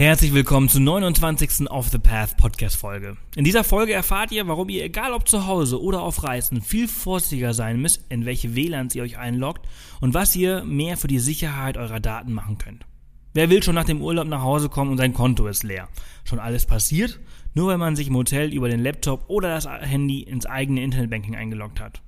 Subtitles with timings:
[0.00, 1.70] Herzlich willkommen zur 29.
[1.70, 3.18] Off the Path Podcast Folge.
[3.36, 6.88] In dieser Folge erfahrt ihr, warum ihr, egal ob zu Hause oder auf Reisen, viel
[6.88, 9.68] vorsichtiger sein müsst, in welche WLANs ihr euch einloggt
[10.00, 12.86] und was ihr mehr für die Sicherheit eurer Daten machen könnt.
[13.34, 15.90] Wer will schon nach dem Urlaub nach Hause kommen und sein Konto ist leer?
[16.24, 17.20] Schon alles passiert,
[17.52, 21.36] nur weil man sich im Hotel über den Laptop oder das Handy ins eigene Internetbanking
[21.36, 22.00] eingeloggt hat.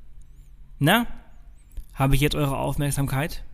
[0.78, 1.06] Na,
[1.92, 3.44] habe ich jetzt eure Aufmerksamkeit?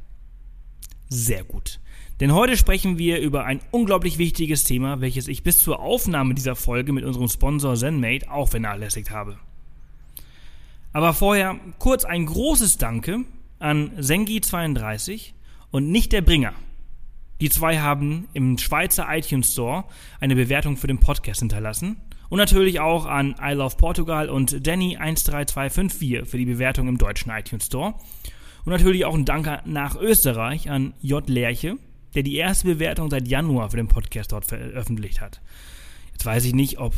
[1.08, 1.80] Sehr gut.
[2.20, 6.56] Denn heute sprechen wir über ein unglaublich wichtiges Thema, welches ich bis zur Aufnahme dieser
[6.56, 9.38] Folge mit unserem Sponsor ZenMate auch vernachlässigt habe.
[10.92, 13.24] Aber vorher kurz ein großes Danke
[13.60, 15.32] an Sengi32
[15.70, 16.54] und nicht der Bringer.
[17.40, 19.84] Die zwei haben im Schweizer iTunes Store
[20.18, 21.96] eine Bewertung für den Podcast hinterlassen.
[22.30, 27.66] Und natürlich auch an I Love Portugal und Danny13254 für die Bewertung im deutschen iTunes
[27.66, 27.94] Store.
[28.64, 31.26] Und natürlich auch ein Danke nach Österreich an J.
[31.28, 31.78] Lerche,
[32.18, 35.40] der die erste Bewertung seit Januar für den Podcast dort veröffentlicht hat.
[36.10, 36.92] Jetzt weiß ich nicht, ob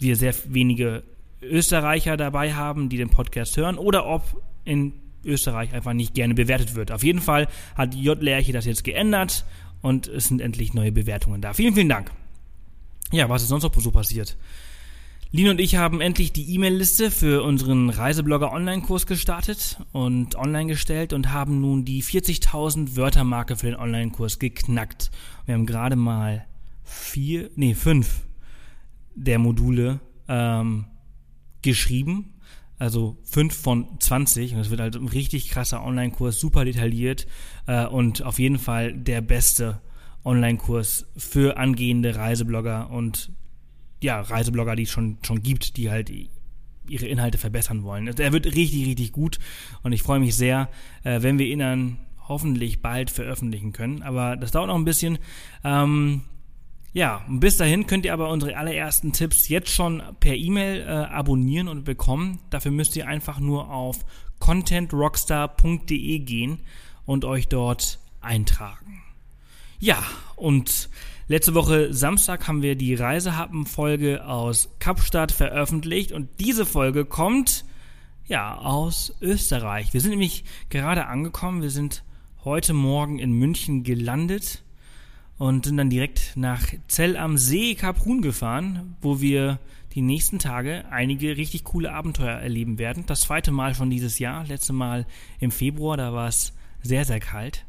[0.00, 1.04] wir sehr wenige
[1.40, 6.74] Österreicher dabei haben, die den Podcast hören, oder ob in Österreich einfach nicht gerne bewertet
[6.74, 6.90] wird.
[6.90, 8.20] Auf jeden Fall hat J.
[8.20, 9.44] Lerche das jetzt geändert
[9.80, 11.52] und es sind endlich neue Bewertungen da.
[11.54, 12.10] Vielen, vielen Dank.
[13.12, 14.36] Ja, was ist sonst noch so passiert?
[15.30, 21.12] Lin und ich haben endlich die E-Mail-Liste für unseren Reiseblogger Online-Kurs gestartet und online gestellt
[21.12, 25.10] und haben nun die 40.000 Wörtermarke für den Online-Kurs geknackt.
[25.44, 26.46] Wir haben gerade mal
[26.82, 28.22] vier, nee, fünf
[29.14, 30.86] der Module ähm,
[31.60, 32.32] geschrieben.
[32.78, 34.54] Also fünf von 20.
[34.54, 37.26] Und es wird halt ein richtig krasser Online-Kurs, super detailliert
[37.66, 39.82] äh, und auf jeden Fall der beste
[40.24, 43.30] Online-Kurs für angehende Reiseblogger und
[44.00, 46.10] ja, Reiseblogger, die es schon, schon gibt, die halt
[46.88, 48.08] ihre Inhalte verbessern wollen.
[48.08, 49.38] Also er wird richtig, richtig gut
[49.82, 50.68] und ich freue mich sehr,
[51.04, 54.02] äh, wenn wir ihn dann hoffentlich bald veröffentlichen können.
[54.02, 55.18] Aber das dauert noch ein bisschen.
[55.64, 56.22] Ähm,
[56.92, 61.68] ja, bis dahin könnt ihr aber unsere allerersten Tipps jetzt schon per E-Mail äh, abonnieren
[61.68, 62.40] und bekommen.
[62.50, 64.04] Dafür müsst ihr einfach nur auf
[64.38, 66.60] contentrockstar.de gehen
[67.04, 69.02] und euch dort eintragen.
[69.80, 70.02] Ja,
[70.36, 70.88] und
[71.30, 77.66] Letzte Woche Samstag haben wir die Reisehappen-Folge aus Kapstadt veröffentlicht und diese Folge kommt
[78.28, 79.92] ja aus Österreich.
[79.92, 81.60] Wir sind nämlich gerade angekommen.
[81.60, 82.02] Wir sind
[82.46, 84.64] heute Morgen in München gelandet
[85.36, 89.58] und sind dann direkt nach Zell am See Kaprun gefahren, wo wir
[89.92, 93.04] die nächsten Tage einige richtig coole Abenteuer erleben werden.
[93.06, 94.46] Das zweite Mal schon dieses Jahr.
[94.46, 95.04] Letzte Mal
[95.40, 97.66] im Februar, da war es sehr, sehr kalt.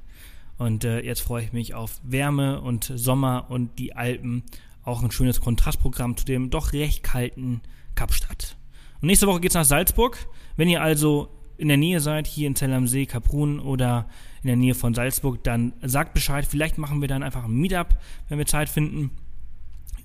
[0.60, 4.44] Und äh, jetzt freue ich mich auf Wärme und Sommer und die Alpen.
[4.84, 7.62] Auch ein schönes Kontrastprogramm zu dem doch recht kalten
[7.96, 8.58] Kapstadt.
[9.02, 10.28] Und nächste Woche geht's nach Salzburg.
[10.58, 14.08] Wenn ihr also in der Nähe seid, hier in Zell am See, Kaprun oder
[14.44, 16.46] in der Nähe von Salzburg, dann sagt Bescheid.
[16.46, 17.98] Vielleicht machen wir dann einfach ein Meetup,
[18.28, 19.12] wenn wir Zeit finden.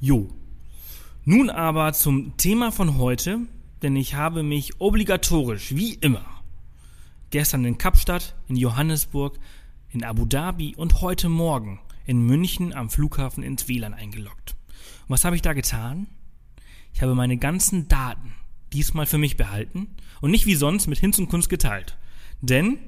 [0.01, 0.29] Jo.
[1.25, 3.41] Nun aber zum Thema von heute,
[3.83, 6.25] denn ich habe mich obligatorisch, wie immer,
[7.31, 9.41] gestern in Kapstadt, in Johannesburg,
[9.95, 14.57] in Abu Dhabi und heute Morgen in München am Flughafen ins WLAN eingeloggt.
[15.03, 16.09] Und was habe ich da getan?
[16.93, 18.35] Ich habe meine ganzen Daten
[18.73, 19.89] diesmal für mich behalten
[20.21, 21.97] und nicht wie sonst mit Hinz und Kunst geteilt.
[22.41, 22.79] Denn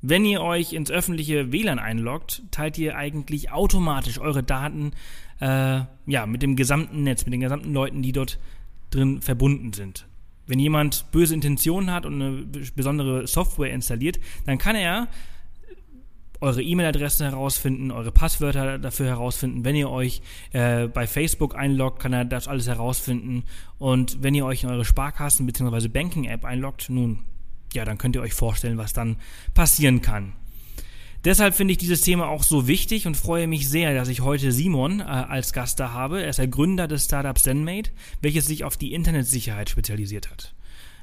[0.00, 4.92] wenn ihr euch ins öffentliche WLAN einloggt, teilt ihr eigentlich automatisch eure Daten
[5.40, 8.38] äh, ja, mit dem gesamten Netz, mit den gesamten Leuten, die dort
[8.90, 10.06] drin verbunden sind.
[10.46, 12.44] Wenn jemand böse Intentionen hat und eine
[12.74, 15.08] besondere Software installiert, dann kann er
[16.44, 19.64] eure E-Mail-Adresse herausfinden, eure Passwörter dafür herausfinden.
[19.64, 20.20] Wenn ihr euch
[20.52, 23.44] äh, bei Facebook einloggt, kann er das alles herausfinden.
[23.78, 25.88] Und wenn ihr euch in eure Sparkassen- bzw.
[25.88, 27.20] Banking-App einloggt, nun,
[27.72, 29.16] ja, dann könnt ihr euch vorstellen, was dann
[29.54, 30.34] passieren kann.
[31.24, 34.52] Deshalb finde ich dieses Thema auch so wichtig und freue mich sehr, dass ich heute
[34.52, 36.22] Simon äh, als Gast da habe.
[36.22, 37.90] Er ist der Gründer des Startups ZenMate,
[38.20, 40.54] welches sich auf die Internetsicherheit spezialisiert hat.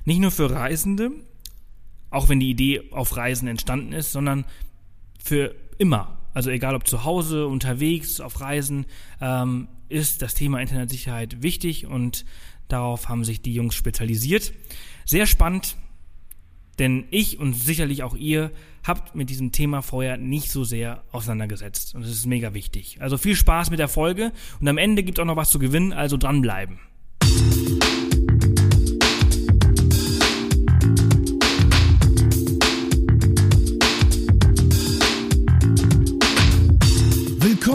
[0.06, 1.12] Nicht nur für Reisende,
[2.12, 4.46] auch wenn die Idee auf Reisen entstanden ist, sondern
[5.24, 8.86] für immer, also egal ob zu Hause, unterwegs, auf Reisen,
[9.20, 12.26] ähm, ist das Thema Internetsicherheit wichtig und
[12.68, 14.54] darauf haben sich die Jungs spezialisiert.
[15.06, 15.76] Sehr spannend,
[16.80, 18.52] denn ich und sicherlich auch ihr
[18.84, 22.98] habt mit diesem Thema vorher nicht so sehr auseinandergesetzt und es ist mega wichtig.
[23.02, 25.60] Also viel Spaß mit der Folge und am Ende gibt es auch noch was zu
[25.60, 26.80] gewinnen, also dranbleiben.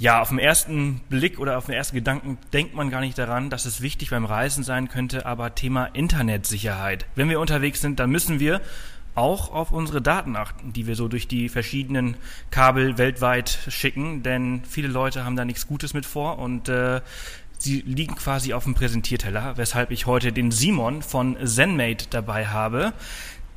[0.00, 3.50] ja, auf den ersten Blick oder auf den ersten Gedanken denkt man gar nicht daran,
[3.50, 7.04] dass es wichtig beim Reisen sein könnte, aber Thema Internetsicherheit.
[7.16, 8.62] Wenn wir unterwegs sind, dann müssen wir
[9.14, 12.16] auch auf unsere Daten achten, die wir so durch die verschiedenen
[12.50, 17.02] Kabel weltweit schicken, denn viele Leute haben da nichts Gutes mit vor und äh,
[17.58, 22.94] sie liegen quasi auf dem Präsentierteller, weshalb ich heute den Simon von ZenMate dabei habe,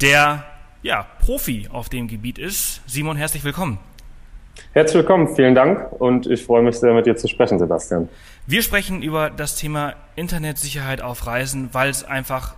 [0.01, 0.43] der
[0.81, 2.81] ja Profi auf dem Gebiet ist.
[2.85, 3.79] Simon, herzlich willkommen.
[4.73, 8.09] Herzlich willkommen, vielen Dank und ich freue mich sehr, mit dir zu sprechen, Sebastian.
[8.47, 12.55] Wir sprechen über das Thema Internetsicherheit auf Reisen, weil es einfach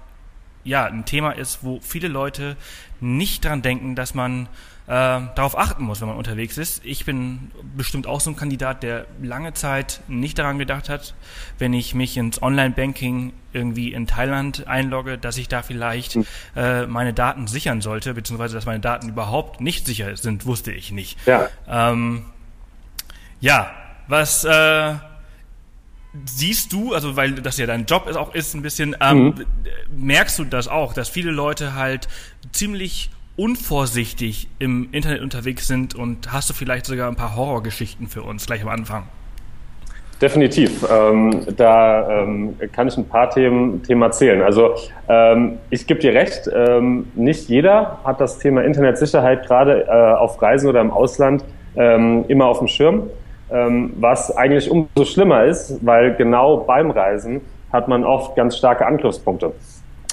[0.64, 2.56] ja ein Thema ist, wo viele Leute
[3.02, 4.48] nicht dran denken, dass man
[4.88, 4.92] äh,
[5.36, 6.86] darauf achten muss, wenn man unterwegs ist.
[6.86, 11.16] Ich bin bestimmt auch so ein Kandidat, der lange Zeit nicht daran gedacht hat,
[11.58, 16.26] wenn ich mich ins Online-Banking irgendwie in Thailand einlogge, dass ich da vielleicht hm.
[16.56, 20.92] äh, meine Daten sichern sollte, beziehungsweise dass meine Daten überhaupt nicht sicher sind, wusste ich
[20.92, 21.18] nicht.
[21.26, 22.26] Ja, ähm,
[23.40, 23.72] ja
[24.08, 24.94] was äh,
[26.26, 29.46] siehst du, also weil das ja dein Job ist, auch ist ein bisschen, ähm, mhm.
[29.96, 32.08] merkst du das auch, dass viele Leute halt
[32.52, 38.24] ziemlich unvorsichtig im Internet unterwegs sind und hast du vielleicht sogar ein paar Horrorgeschichten für
[38.24, 39.04] uns gleich am Anfang?
[40.22, 40.88] Definitiv.
[40.90, 44.42] Ähm, da ähm, kann ich ein paar Themen, Themen erzählen.
[44.42, 44.76] Also
[45.10, 50.42] ähm, ich gebe dir recht, ähm, nicht jeder hat das Thema Internetsicherheit gerade äh, auf
[50.42, 51.44] Reisen oder im Ausland
[51.76, 53.10] ähm, immer auf dem Schirm,
[53.52, 57.42] ähm, was eigentlich umso schlimmer ist, weil genau beim Reisen
[57.74, 59.52] hat man oft ganz starke Angriffspunkte.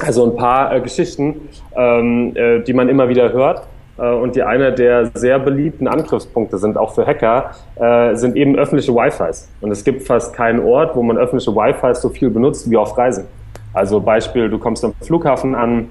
[0.05, 3.67] Also ein paar äh, Geschichten, ähm, äh, die man immer wieder hört.
[3.99, 8.57] Äh, und die einer der sehr beliebten Angriffspunkte sind, auch für Hacker, äh, sind eben
[8.57, 9.49] öffentliche Wi-Fis.
[9.61, 12.97] Und es gibt fast keinen Ort, wo man öffentliche Wi-Fis so viel benutzt wie auf
[12.99, 13.27] Reisen.
[13.75, 15.89] Also Beispiel, du kommst am Flughafen an,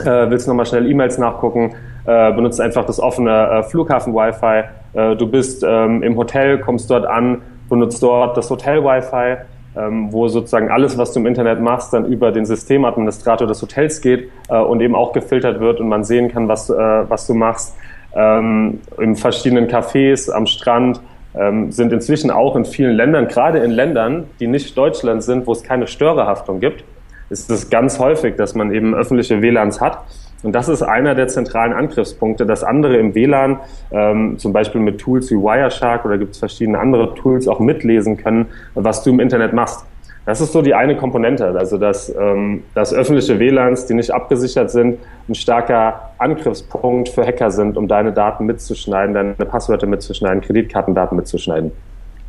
[0.00, 1.74] äh, willst nochmal schnell E-Mails nachgucken,
[2.06, 4.62] äh, benutzt einfach das offene äh, Flughafen-Wi-Fi.
[4.94, 9.36] Äh, du bist ähm, im Hotel, kommst dort an, benutzt dort das Hotel-Wi-Fi
[9.76, 14.00] ähm, wo sozusagen alles, was du im Internet machst, dann über den Systemadministrator des Hotels
[14.00, 17.34] geht äh, und eben auch gefiltert wird und man sehen kann, was, äh, was du
[17.34, 17.76] machst.
[18.14, 21.00] Ähm, in verschiedenen Cafés, am Strand,
[21.36, 25.52] ähm, sind inzwischen auch in vielen Ländern, gerade in Ländern, die nicht Deutschland sind, wo
[25.52, 26.84] es keine Störerhaftung gibt,
[27.30, 29.98] ist es ganz häufig, dass man eben öffentliche WLANs hat
[30.44, 33.58] und das ist einer der zentralen Angriffspunkte, dass andere im WLAN,
[33.90, 38.18] ähm, zum Beispiel mit Tools wie Wireshark oder gibt es verschiedene andere Tools, auch mitlesen
[38.18, 39.86] können, was du im Internet machst.
[40.26, 44.70] Das ist so die eine Komponente, also dass, ähm, dass öffentliche WLANs, die nicht abgesichert
[44.70, 44.98] sind,
[45.28, 51.72] ein starker Angriffspunkt für Hacker sind, um deine Daten mitzuschneiden, deine Passwörter mitzuschneiden, Kreditkartendaten mitzuschneiden.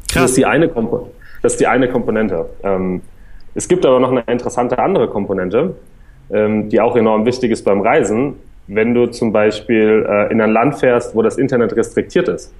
[0.10, 0.22] Krass.
[0.22, 1.10] Das ist die eine, Kompo
[1.42, 2.46] das ist die eine Komponente.
[2.64, 3.02] Ähm,
[3.54, 5.76] es gibt aber noch eine interessante andere Komponente,
[6.32, 8.36] ähm, die auch enorm wichtig ist beim Reisen,
[8.68, 12.54] wenn du zum Beispiel äh, in ein Land fährst, wo das Internet restriktiert ist.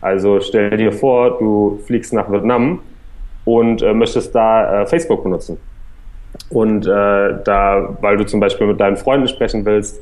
[0.00, 2.80] Also stell dir vor, du fliegst nach Vietnam
[3.44, 5.58] und äh, möchtest da äh, Facebook benutzen.
[6.50, 6.90] Und äh,
[7.44, 10.00] da, weil du zum Beispiel mit deinen Freunden sprechen willst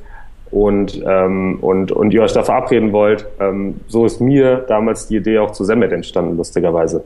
[0.50, 5.16] und, ähm, und, und ihr euch da verabreden wollt, ähm, so ist mir damals die
[5.16, 7.04] Idee auch zu Zenmate entstanden, lustigerweise.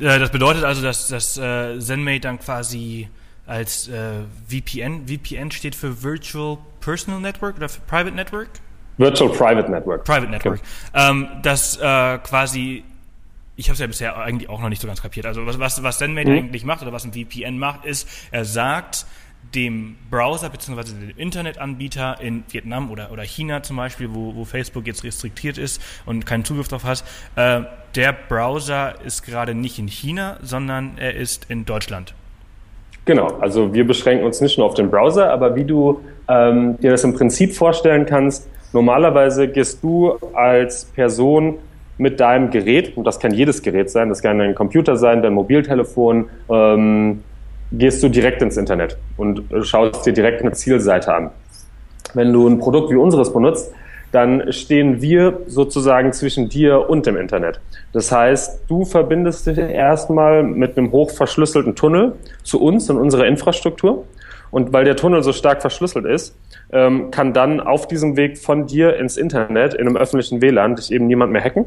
[0.00, 3.08] Äh, das bedeutet also, dass, dass äh, Zenmate dann quasi
[3.48, 5.06] als äh, VPN.
[5.08, 8.48] VPN steht für Virtual Personal Network oder für Private Network?
[8.98, 10.04] Virtual Private Network.
[10.04, 10.60] Private Network.
[10.60, 11.10] Okay.
[11.10, 12.84] Ähm, das äh, quasi,
[13.56, 15.26] ich habe es ja bisher eigentlich auch noch nicht so ganz kapiert.
[15.26, 16.38] Also was, was, was ZenMate mhm.
[16.38, 19.06] eigentlich macht oder was ein VPN macht, ist, er sagt
[19.54, 20.82] dem Browser bzw.
[20.92, 25.80] dem Internetanbieter in Vietnam oder, oder China zum Beispiel, wo, wo Facebook jetzt restriktiert ist
[26.04, 27.04] und keinen Zugriff darauf hat,
[27.36, 27.62] äh,
[27.94, 32.14] der Browser ist gerade nicht in China, sondern er ist in Deutschland.
[33.08, 36.90] Genau, also wir beschränken uns nicht nur auf den Browser, aber wie du ähm, dir
[36.90, 41.54] das im Prinzip vorstellen kannst, normalerweise gehst du als Person
[41.96, 45.32] mit deinem Gerät, und das kann jedes Gerät sein, das kann dein Computer sein, dein
[45.32, 47.24] Mobiltelefon, ähm,
[47.72, 51.30] gehst du direkt ins Internet und schaust dir direkt eine Zielseite an.
[52.12, 53.72] Wenn du ein Produkt wie unseres benutzt,
[54.12, 57.60] dann stehen wir sozusagen zwischen dir und dem Internet.
[57.92, 64.04] Das heißt, du verbindest dich erstmal mit einem hochverschlüsselten Tunnel zu uns und unserer Infrastruktur.
[64.50, 66.34] Und weil der Tunnel so stark verschlüsselt ist,
[66.72, 70.90] ähm, kann dann auf diesem Weg von dir ins Internet, in einem öffentlichen WLAN, dich
[70.90, 71.66] eben niemand mehr hacken.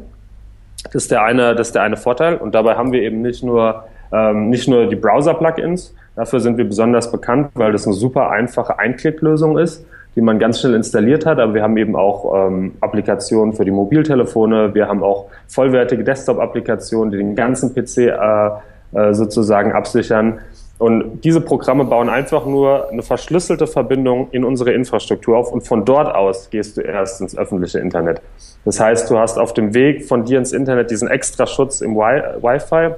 [0.86, 2.36] Das ist der eine, das ist der eine Vorteil.
[2.36, 5.94] Und dabei haben wir eben nicht nur, ähm, nicht nur die Browser-Plugins.
[6.16, 10.60] Dafür sind wir besonders bekannt, weil das eine super einfache Einklicklösung ist die man ganz
[10.60, 11.38] schnell installiert hat.
[11.38, 14.74] Aber wir haben eben auch ähm, Applikationen für die Mobiltelefone.
[14.74, 18.50] Wir haben auch vollwertige Desktop-Applikationen, die den ganzen PC äh,
[18.92, 20.40] äh, sozusagen absichern.
[20.78, 25.84] Und diese Programme bauen einfach nur eine verschlüsselte Verbindung in unsere Infrastruktur auf und von
[25.84, 28.20] dort aus gehst du erst ins öffentliche Internet.
[28.64, 31.94] Das heißt, du hast auf dem Weg von dir ins Internet diesen extra Schutz im
[31.94, 32.94] Wi-Fi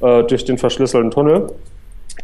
[0.00, 1.46] äh, durch den verschlüsselten Tunnel.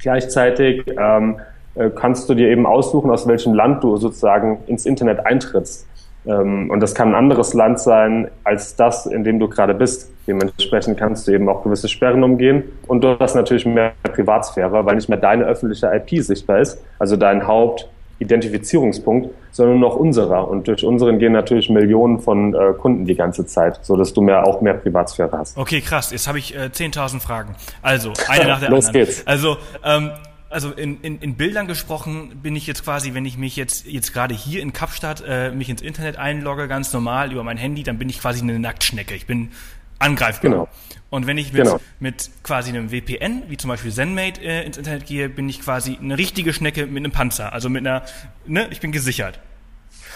[0.00, 1.53] Gleichzeitig ähm, äh,
[1.90, 5.86] kannst du dir eben aussuchen, aus welchem Land du sozusagen ins Internet eintrittst.
[6.26, 10.10] Ähm, und das kann ein anderes Land sein als das, in dem du gerade bist.
[10.26, 14.94] Dementsprechend kannst du eben auch gewisse Sperren umgehen und du hast natürlich mehr Privatsphäre, weil
[14.94, 20.48] nicht mehr deine öffentliche IP sichtbar ist, also dein Hauptidentifizierungspunkt, sondern noch unserer.
[20.48, 24.22] Und durch unseren gehen natürlich Millionen von äh, Kunden die ganze Zeit, so dass du
[24.22, 25.58] mehr auch mehr Privatsphäre hast.
[25.58, 26.10] Okay, krass.
[26.10, 27.54] Jetzt habe ich äh, 10.000 Fragen.
[27.82, 29.06] Also eine nach der Los anderen.
[29.06, 29.26] geht's.
[29.26, 30.10] Also ähm,
[30.54, 34.12] also in, in, in Bildern gesprochen bin ich jetzt quasi, wenn ich mich jetzt jetzt
[34.12, 37.98] gerade hier in Kapstadt äh, mich ins Internet einlogge, ganz normal über mein Handy, dann
[37.98, 39.14] bin ich quasi eine Nacktschnecke.
[39.14, 39.50] Ich bin
[39.98, 40.50] angreifbar.
[40.50, 40.68] Genau.
[41.10, 41.80] Und wenn ich mit, Genau.
[41.98, 45.98] mit quasi einem VPN, wie zum Beispiel ZenMate, äh, ins Internet gehe, bin ich quasi
[46.00, 47.52] eine richtige Schnecke mit einem Panzer.
[47.52, 48.02] Also mit einer,
[48.46, 49.40] ne, ich bin gesichert.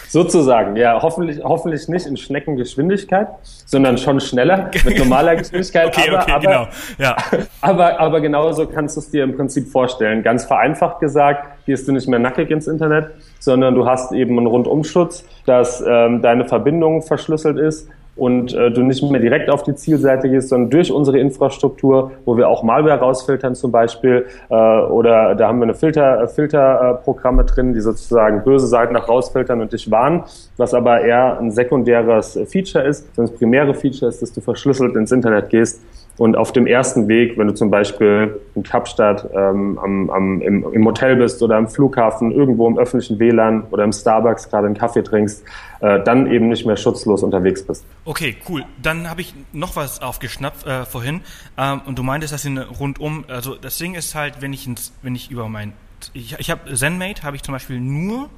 [0.09, 5.89] Sozusagen, ja, hoffentlich, hoffentlich nicht in Schneckengeschwindigkeit, sondern schon schneller mit normaler Geschwindigkeit.
[5.99, 6.67] Okay, aber, okay, aber, genau.
[6.97, 7.15] Ja.
[7.61, 10.23] Aber, aber genauso kannst du es dir im Prinzip vorstellen.
[10.23, 14.47] Ganz vereinfacht gesagt, gehst du nicht mehr nackig ins Internet, sondern du hast eben einen
[14.47, 17.89] Rundumschutz, dass ähm, deine Verbindung verschlüsselt ist
[18.19, 22.37] und äh, du nicht mehr direkt auf die Zielseite gehst, sondern durch unsere Infrastruktur, wo
[22.37, 27.45] wir auch Malware rausfiltern zum Beispiel, äh, oder da haben wir eine Filter, äh, Filterprogramme
[27.45, 30.23] drin, die sozusagen böse Seiten nach rausfiltern und dich warnen,
[30.57, 34.95] was aber eher ein sekundäres Feature ist, sondern das primäre Feature ist, dass du verschlüsselt
[34.95, 35.81] ins Internet gehst
[36.19, 40.73] und auf dem ersten Weg, wenn du zum Beispiel in Kapstadt ähm, am, am, im,
[40.73, 44.77] im Hotel bist oder am Flughafen, irgendwo im öffentlichen WLAN oder im Starbucks gerade einen
[44.77, 45.45] Kaffee trinkst,
[45.79, 47.85] äh, dann eben nicht mehr schutzlos unterwegs bist.
[48.03, 48.65] Okay, cool.
[48.81, 51.21] Dann habe ich noch was aufgeschnappt äh, vorhin.
[51.57, 54.91] Ähm, und du meintest, dass eine rundum, also das Ding ist halt, wenn ich ins,
[55.01, 55.71] wenn ich über mein,
[56.13, 58.29] ich, ich habe ZenMate habe ich zum Beispiel nur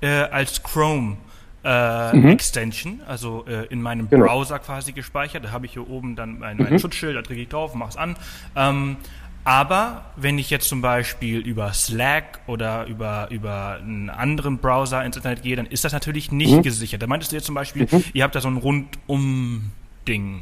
[0.00, 1.18] äh, als Chrome
[1.64, 4.26] äh, Extension, also äh, in meinem Genau.
[4.26, 5.44] Browser quasi gespeichert.
[5.44, 7.96] Da habe ich hier oben dann mein, mein Schutzschild, da drücke ich drauf, mache es
[7.96, 8.16] an.
[8.56, 8.96] Ähm,
[9.44, 15.16] aber wenn ich jetzt zum Beispiel über Slack oder über, über einen anderen Browser ins
[15.16, 17.02] Internet gehe, dann ist das natürlich nicht gesichert.
[17.02, 20.40] Da meintest du jetzt zum Beispiel, ihr habt da so ein Rundum-Ding.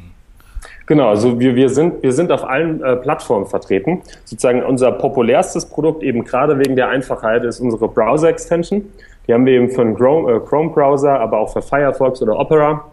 [0.85, 4.01] Genau, also wir, wir, sind, wir sind auf allen äh, Plattformen vertreten.
[4.25, 8.83] Sozusagen unser populärstes Produkt, eben gerade wegen der Einfachheit, ist unsere Browser-Extension.
[9.31, 12.83] Die haben wir eben für einen Chrome- äh, Chrome-Browser, aber auch für Firefox oder Opera.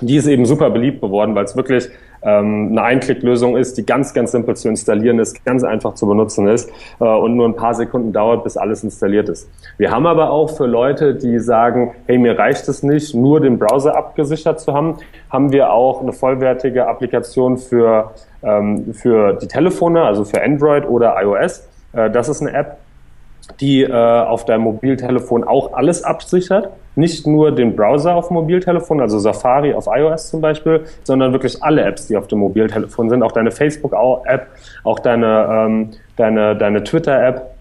[0.00, 1.88] Die ist eben super beliebt geworden, weil es wirklich
[2.20, 6.48] ähm, eine Einklicklösung ist, die ganz, ganz simpel zu installieren ist, ganz einfach zu benutzen
[6.48, 6.68] ist
[6.98, 9.48] äh, und nur ein paar Sekunden dauert, bis alles installiert ist.
[9.76, 13.60] Wir haben aber auch für Leute, die sagen, hey, mir reicht es nicht, nur den
[13.60, 14.96] Browser abgesichert zu haben,
[15.30, 18.10] haben wir auch eine vollwertige Applikation für,
[18.42, 21.68] ähm, für die Telefone, also für Android oder iOS.
[21.92, 22.78] Äh, das ist eine App,
[23.60, 26.70] die äh, auf deinem Mobiltelefon auch alles absichert.
[26.94, 31.62] Nicht nur den Browser auf dem Mobiltelefon, also Safari auf iOS zum Beispiel, sondern wirklich
[31.62, 33.22] alle Apps, die auf dem Mobiltelefon sind.
[33.22, 34.46] Auch deine Facebook-App,
[34.84, 37.57] auch deine, ähm, deine, deine Twitter-App.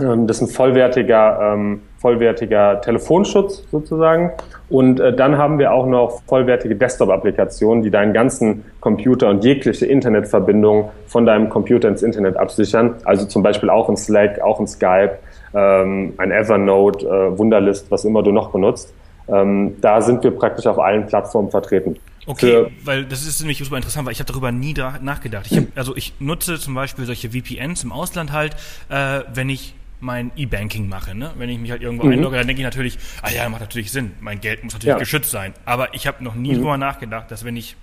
[0.00, 4.30] Ähm, das ist ein vollwertiger, ähm, vollwertiger Telefonschutz sozusagen.
[4.70, 9.84] Und äh, dann haben wir auch noch vollwertige Desktop-Applikationen, die deinen ganzen Computer und jegliche
[9.86, 12.94] Internetverbindung von deinem Computer ins Internet absichern.
[13.04, 15.18] Also zum Beispiel auch in Slack, auch in Skype,
[15.54, 18.94] ähm, ein Evernote, äh, Wunderlist, was immer du noch benutzt.
[19.28, 21.96] Ähm, da sind wir praktisch auf allen Plattformen vertreten.
[22.26, 25.46] Okay, Für- weil das ist nämlich super interessant, weil ich habe darüber nie da nachgedacht.
[25.50, 28.54] Ich hab, also ich nutze zum Beispiel solche VPNs im Ausland halt,
[28.88, 31.30] äh, wenn ich mein E-Banking mache, ne?
[31.36, 34.12] Wenn ich mich halt irgendwo einlogge, dann denke ich natürlich, ah ja, macht natürlich Sinn.
[34.20, 34.98] Mein Geld muss natürlich Ja.
[34.98, 35.54] geschützt sein.
[35.64, 37.76] Aber ich habe noch nie drüber nachgedacht, dass wenn ich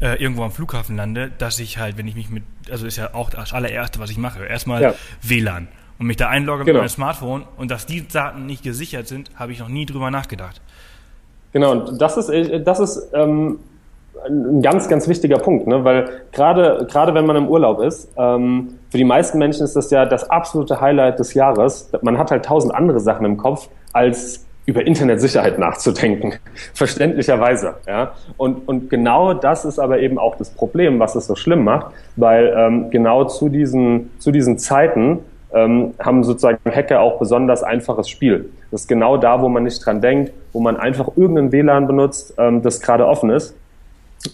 [0.00, 3.14] äh, irgendwo am Flughafen lande, dass ich halt, wenn ich mich mit, also ist ja
[3.14, 4.94] auch das allererste, was ich mache, erstmal Ja.
[5.22, 6.78] WLAN und mich da einlogge Genau.
[6.78, 10.10] mit meinem Smartphone und dass die Daten nicht gesichert sind, habe ich noch nie drüber
[10.10, 10.60] nachgedacht.
[11.52, 13.58] Genau, und das ist, äh, das ist ähm,
[14.26, 15.84] ein ganz, ganz wichtiger Punkt, ne?
[15.84, 19.90] weil gerade gerade wenn man im Urlaub ist, ähm, für die meisten Menschen ist das
[19.90, 21.90] ja das absolute Highlight des Jahres.
[22.02, 26.34] Man hat halt tausend andere Sachen im Kopf, als über Internetsicherheit nachzudenken,
[26.74, 27.74] verständlicherweise.
[27.86, 28.12] Ja?
[28.36, 31.86] Und, und genau das ist aber eben auch das Problem, was es so schlimm macht,
[32.16, 35.20] weil ähm, genau zu diesen, zu diesen Zeiten
[35.52, 38.50] ähm, haben sozusagen Hacker auch besonders einfaches Spiel.
[38.70, 42.34] Das ist genau da, wo man nicht dran denkt, wo man einfach irgendein WLAN benutzt,
[42.38, 43.56] ähm, das gerade offen ist.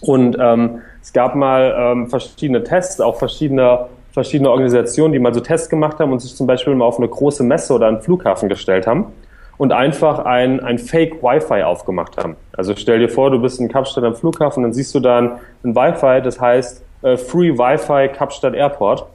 [0.01, 5.39] Und ähm, es gab mal ähm, verschiedene Tests, auch verschiedene, verschiedene Organisationen, die mal so
[5.39, 8.49] Tests gemacht haben und sich zum Beispiel mal auf eine große Messe oder einen Flughafen
[8.49, 9.13] gestellt haben
[9.57, 12.35] und einfach ein, ein Fake Wi-Fi aufgemacht haben.
[12.55, 15.31] Also stell dir vor, du bist in Kapstadt am Flughafen, dann siehst du da ein,
[15.75, 19.05] Wi-Fi, das heißt äh, Free Wi-Fi Kapstadt Airport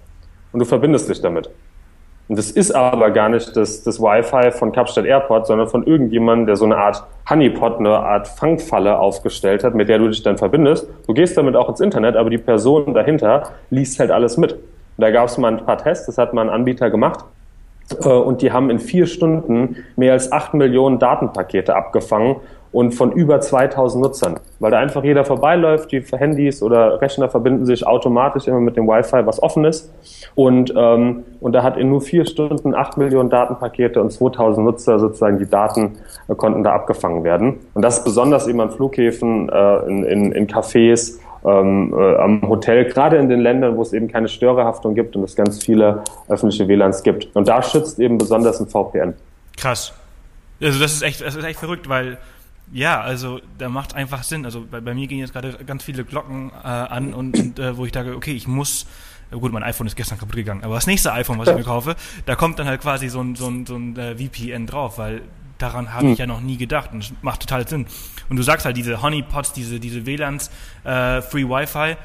[0.53, 1.51] und du verbindest dich damit.
[2.33, 6.47] Und das ist aber gar nicht das, das Wi-Fi von Kapstadt Airport, sondern von irgendjemandem,
[6.47, 10.39] der so eine Art Honeypot, eine Art Fangfalle aufgestellt hat, mit der du dich dann
[10.39, 10.89] verbindest.
[11.07, 14.55] Du gehst damit auch ins Internet, aber die Person dahinter liest halt alles mit.
[14.55, 14.61] Und
[14.97, 17.23] da gab es mal ein paar Tests, das hat mal ein Anbieter gemacht.
[18.03, 22.37] Äh, und die haben in vier Stunden mehr als acht Millionen Datenpakete abgefangen
[22.73, 27.67] und von über 2000 Nutzern, weil da einfach jeder vorbeiläuft, die Handys oder Rechner verbinden
[27.67, 29.93] sich automatisch immer mit dem Wi-Fi, was offen ist
[30.35, 34.99] und, ähm, und da hat in nur vier Stunden 8 Millionen Datenpakete und 2000 Nutzer
[34.99, 35.99] sozusagen die Daten
[36.29, 40.33] äh, konnten da abgefangen werden und das ist besonders eben an Flughäfen, äh, in, in,
[40.33, 44.95] in Cafés, ähm, äh, am Hotel, gerade in den Ländern, wo es eben keine Störerhaftung
[44.95, 47.35] gibt und es ganz viele öffentliche WLANs gibt.
[47.35, 49.15] Und da schützt eben besonders ein VPN.
[49.57, 49.93] Krass.
[50.61, 52.19] Also das ist echt, das ist echt verrückt, weil
[52.73, 54.45] ja, also da macht einfach Sinn.
[54.45, 57.77] Also bei, bei mir gehen jetzt gerade ganz viele Glocken äh, an und, und äh,
[57.77, 58.87] wo ich sage, okay, ich muss
[59.31, 61.65] äh, gut, mein iPhone ist gestern kaputt gegangen, aber das nächste iPhone, was ich mir
[61.65, 64.99] kaufe, da kommt dann halt quasi so ein, so ein, so ein äh, VPN drauf,
[64.99, 65.23] weil
[65.59, 66.19] daran habe ich hm.
[66.19, 67.87] ja noch nie gedacht und das macht total Sinn.
[68.29, 70.51] Und du sagst halt, diese Honeypots, diese, diese WLANs,
[70.85, 71.97] äh, Free Wi-Fi,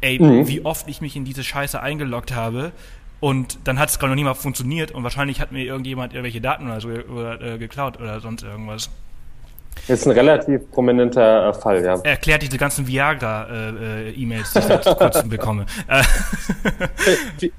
[0.00, 0.46] ey, mhm.
[0.46, 2.72] wie oft ich mich in diese Scheiße eingeloggt habe
[3.20, 6.40] und dann hat es gerade noch nie mal funktioniert und wahrscheinlich hat mir irgendjemand irgendwelche
[6.40, 8.90] Daten oder so oder, äh, geklaut oder sonst irgendwas.
[9.88, 11.94] Ist ein relativ prominenter äh, Fall, ja.
[12.02, 15.66] Erklärt diese ganzen Viagra-E-Mails, äh, die ich seit kurzem bekomme.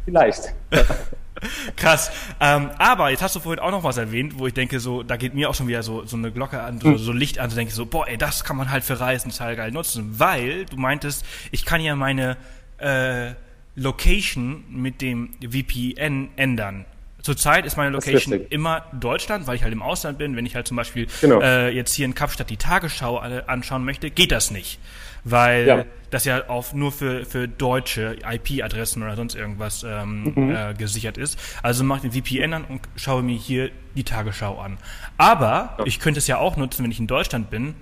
[0.05, 0.53] Vielleicht.
[1.75, 2.11] Krass.
[2.39, 5.17] Ähm, aber jetzt hast du vorhin auch noch was erwähnt, wo ich denke, so, da
[5.17, 7.55] geht mir auch schon wieder so, so eine Glocke an, so, so Licht an, so
[7.55, 10.65] denke ich so, boah, ey, das kann man halt für Reisen total geil nutzen, weil
[10.65, 12.37] du meintest, ich kann ja meine
[12.79, 13.31] äh,
[13.75, 16.85] Location mit dem VPN ändern.
[17.27, 20.37] Zurzeit ist meine Location ist immer Deutschland, weil ich halt im Ausland bin.
[20.37, 21.41] Wenn ich halt zum Beispiel genau.
[21.41, 24.79] äh, jetzt hier in Kapstadt die Tagesschau anschauen möchte, geht das nicht.
[25.25, 25.85] Weil ja.
[26.09, 30.55] das ja auch nur für, für deutsche IP-Adressen oder sonst irgendwas ähm, mhm.
[30.55, 31.37] äh, gesichert ist.
[31.61, 34.77] Also mache ich den VPN an und schaue mir hier die Tagesschau an.
[35.17, 35.85] Aber ja.
[35.85, 37.75] ich könnte es ja auch nutzen, wenn ich in Deutschland bin,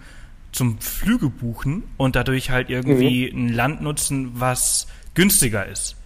[0.53, 3.45] zum Flüge buchen und dadurch halt irgendwie mhm.
[3.45, 5.97] ein Land nutzen, was günstiger ist.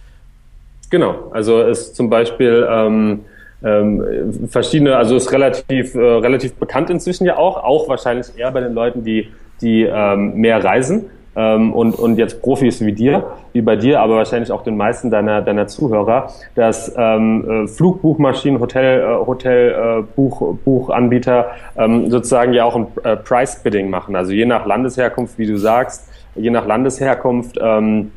[0.90, 3.24] Genau, also ist zum Beispiel ähm,
[3.62, 8.60] ähm, verschiedene, also ist relativ äh, relativ bekannt inzwischen ja auch, auch wahrscheinlich eher bei
[8.60, 9.28] den Leuten, die
[9.60, 11.10] die ähm, mehr reisen.
[11.36, 15.10] Ähm, und und jetzt Profis wie dir, wie bei dir, aber wahrscheinlich auch den meisten
[15.10, 22.52] deiner deiner Zuhörer, dass ähm, äh, Flugbuchmaschinen, Hotel äh, Hotel äh, Buch Buchanbieter ähm, sozusagen
[22.52, 26.50] ja auch ein äh, Price Bidding machen, also je nach Landesherkunft, wie du sagst, je
[26.50, 28.10] nach Landesherkunft ähm,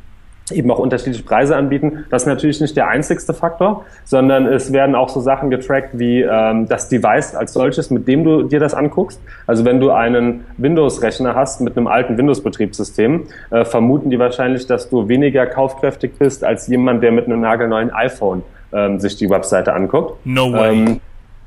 [0.51, 2.05] eben auch unterschiedliche Preise anbieten.
[2.09, 6.21] Das ist natürlich nicht der einzigste Faktor, sondern es werden auch so Sachen getrackt wie
[6.21, 9.21] ähm, das Device als solches, mit dem du dir das anguckst.
[9.47, 14.89] Also wenn du einen Windows-Rechner hast mit einem alten Windows-Betriebssystem, äh, vermuten die wahrscheinlich, dass
[14.89, 19.73] du weniger kaufkräftig bist als jemand, der mit einem nagelneuen iPhone ähm, sich die Webseite
[19.73, 20.25] anguckt.
[20.25, 20.73] No way.
[20.73, 20.99] Ähm,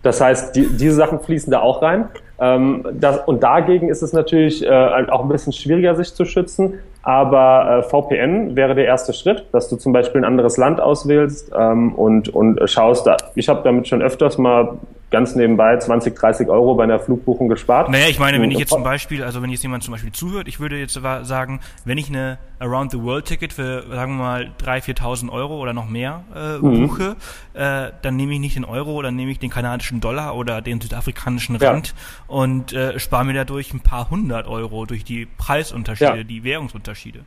[0.03, 2.07] das heißt, die, diese Sachen fließen da auch rein.
[2.39, 6.75] Ähm, das, und dagegen ist es natürlich äh, auch ein bisschen schwieriger, sich zu schützen.
[7.07, 11.53] Aber äh, VPN wäre der erste Schritt, dass du zum Beispiel ein anderes Land auswählst
[11.57, 13.07] ähm, und, und schaust.
[13.07, 14.79] Da, ich habe damit schon öfters mal
[15.11, 17.89] ganz nebenbei 20, 30 Euro bei einer Flugbuchung gespart.
[17.91, 20.49] Naja, ich meine, wenn ich jetzt zum Beispiel, also wenn jetzt jemand zum Beispiel zuhört,
[20.49, 24.51] ich würde jetzt sagen, wenn ich eine Around the World Ticket für, sagen wir mal,
[24.65, 26.89] 3.000, 4.000 Euro oder noch mehr äh, mhm.
[26.89, 27.17] buche,
[27.55, 30.81] äh, dann nehme ich nicht den Euro, dann nehme ich den kanadischen Dollar oder den
[30.81, 31.95] südafrikanischen Rand ja.
[32.35, 36.25] und äh, spare mir dadurch ein paar hundert Euro durch die Preisunterschiede, ja.
[36.25, 37.21] die Währungsunterschiede.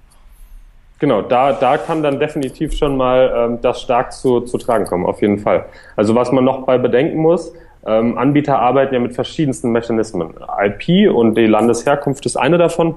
[0.99, 5.05] Genau, da, da kann dann definitiv schon mal ähm, das stark zu, zu tragen kommen,
[5.05, 5.65] auf jeden Fall.
[5.95, 7.53] Also was man noch bei bedenken muss,
[7.85, 10.33] ähm, Anbieter arbeiten ja mit verschiedensten Mechanismen.
[10.63, 12.95] IP und die Landesherkunft ist eine davon.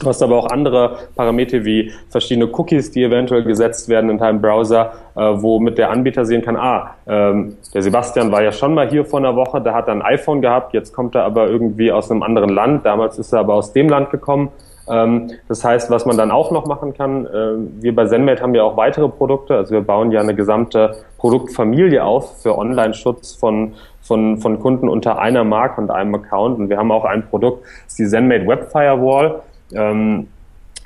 [0.00, 4.40] Du hast aber auch andere Parameter wie verschiedene Cookies, die eventuell gesetzt werden in deinem
[4.40, 8.88] Browser, äh, womit der Anbieter sehen kann, ah, ähm, der Sebastian war ja schon mal
[8.88, 12.10] hier vor einer Woche, der hat ein iPhone gehabt, jetzt kommt er aber irgendwie aus
[12.10, 14.50] einem anderen Land, damals ist er aber aus dem Land gekommen
[14.88, 18.54] ähm, das heißt, was man dann auch noch machen kann, äh, wir bei ZenMate haben
[18.54, 23.74] ja auch weitere Produkte, also wir bauen ja eine gesamte Produktfamilie auf für Online-Schutz von,
[24.06, 26.58] von, von Kunden unter einer Marke und einem Account.
[26.58, 29.42] Und wir haben auch ein Produkt, das ist die ZenMate Web Firewall.
[29.74, 30.28] Ähm,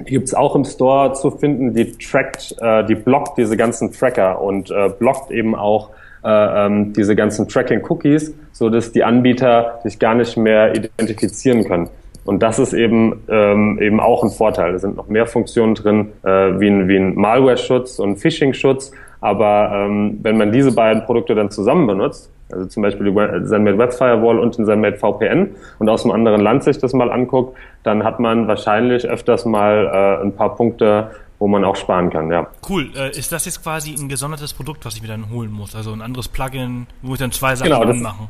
[0.00, 1.74] die gibt's auch im Store zu finden.
[1.74, 5.90] Die trackt, äh, die blockt diese ganzen Tracker und äh, blockt eben auch
[6.24, 11.88] äh, ähm, diese ganzen Tracking-Cookies, so dass die Anbieter sich gar nicht mehr identifizieren können.
[12.24, 14.72] Und das ist eben, ähm, eben auch ein Vorteil.
[14.72, 16.28] Da sind noch mehr Funktionen drin, äh,
[16.60, 18.92] wie ein, wie ein Malware-Schutz und Phishing-Schutz.
[19.20, 23.78] Aber ähm, wenn man diese beiden Produkte dann zusammen benutzt, also zum Beispiel die ZenMate
[23.78, 27.56] Web Firewall und den ZenMate VPN und aus einem anderen Land sich das mal anguckt,
[27.82, 32.30] dann hat man wahrscheinlich öfters mal äh, ein paar Punkte wo man auch sparen kann,
[32.30, 32.46] ja.
[32.68, 32.90] Cool.
[32.94, 35.74] Äh, ist das jetzt quasi ein gesondertes Produkt, was ich mir dann holen muss?
[35.74, 38.28] Also ein anderes Plugin, wo ich dann zwei Sachen genau, anmachen?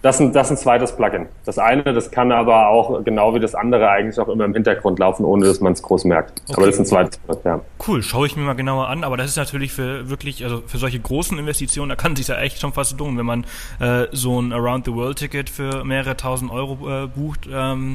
[0.00, 1.26] Das ist, das ist ein zweites Plugin.
[1.44, 5.00] Das eine, das kann aber auch genau wie das andere eigentlich auch immer im Hintergrund
[5.00, 6.40] laufen, ohne dass man es groß merkt.
[6.42, 6.54] Okay.
[6.56, 7.60] Aber das ist ein zweites Plugin, ja.
[7.86, 9.02] Cool, schaue ich mir mal genauer an.
[9.02, 12.36] Aber das ist natürlich für wirklich, also für solche großen Investitionen, da kann sich ja
[12.36, 13.44] echt schon fast lohnen, wenn man
[13.80, 17.94] äh, so ein Around-the-World-Ticket für mehrere tausend Euro äh, bucht, ähm,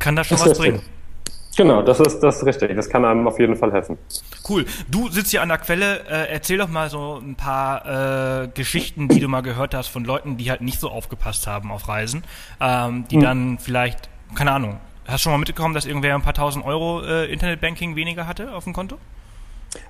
[0.00, 0.82] kann das schon das was bringen.
[1.56, 2.74] Genau, das ist, das ist richtig.
[2.76, 3.98] Das kann einem auf jeden Fall helfen.
[4.48, 4.64] Cool.
[4.88, 6.00] Du sitzt hier an der Quelle.
[6.08, 10.04] Äh, erzähl doch mal so ein paar äh, Geschichten, die du mal gehört hast von
[10.04, 12.24] Leuten, die halt nicht so aufgepasst haben auf Reisen,
[12.60, 13.22] ähm, die hm.
[13.22, 17.02] dann vielleicht, keine Ahnung, hast du schon mal mitbekommen, dass irgendwer ein paar tausend Euro
[17.02, 18.96] äh, Internetbanking weniger hatte auf dem Konto?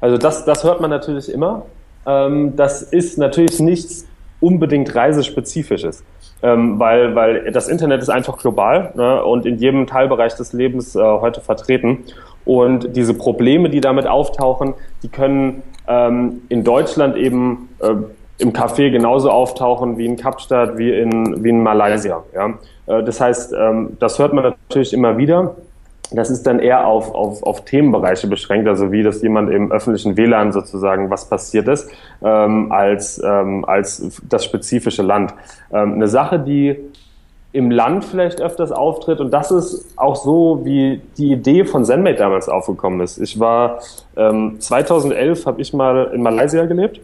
[0.01, 1.67] Also das, das hört man natürlich immer.
[2.07, 4.07] Ähm, das ist natürlich nichts
[4.41, 6.03] unbedingt reisespezifisches
[6.43, 10.97] ähm, weil, weil das Internet ist einfach global ne, und in jedem Teilbereich des Lebens
[10.97, 11.99] äh, heute vertreten.
[12.45, 17.95] Und diese Probleme, die damit auftauchen, die können ähm, in Deutschland eben äh,
[18.39, 22.25] im Café genauso auftauchen wie in Kapstadt, wie in, wie in Malaysia.
[22.35, 22.55] Ja?
[22.87, 25.55] Äh, das heißt, ähm, das hört man natürlich immer wieder.
[26.15, 30.17] Das ist dann eher auf, auf, auf Themenbereiche beschränkt, also wie das jemand im öffentlichen
[30.17, 31.91] WLAN sozusagen, was passiert ist,
[32.23, 35.35] ähm, als, ähm, als das spezifische Land.
[35.73, 36.77] Ähm, eine Sache, die
[37.53, 42.17] im Land vielleicht öfters auftritt und das ist auch so, wie die Idee von ZenMate
[42.17, 43.19] damals aufgekommen ist.
[43.19, 43.81] Ich war
[44.17, 47.01] ähm, 2011 habe ich mal in Malaysia gelebt